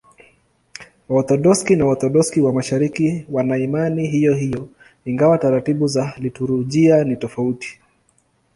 [1.09, 4.69] Waorthodoksi na Waorthodoksi wa Mashariki wana imani hiyohiyo,
[5.05, 7.79] ingawa taratibu za liturujia ni tofauti.